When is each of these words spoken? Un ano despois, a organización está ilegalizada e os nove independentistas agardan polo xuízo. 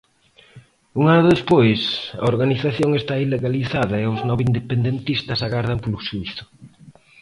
Un 0.99 1.05
ano 1.15 1.31
despois, 1.33 1.81
a 2.23 2.25
organización 2.33 2.89
está 3.01 3.13
ilegalizada 3.25 3.95
e 4.03 4.05
os 4.13 4.19
nove 4.29 4.43
independentistas 4.51 5.39
agardan 5.47 5.79
polo 5.83 6.03
xuízo. 6.07 6.43